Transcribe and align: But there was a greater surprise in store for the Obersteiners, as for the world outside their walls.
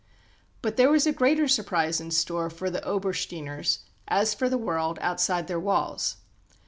But 0.63 0.77
there 0.77 0.89
was 0.89 1.05
a 1.05 1.13
greater 1.13 1.47
surprise 1.47 2.01
in 2.01 2.09
store 2.09 2.49
for 2.49 2.71
the 2.71 2.81
Obersteiners, 2.83 3.83
as 4.07 4.33
for 4.33 4.49
the 4.49 4.57
world 4.57 4.97
outside 4.99 5.45
their 5.45 5.59
walls. 5.59 6.17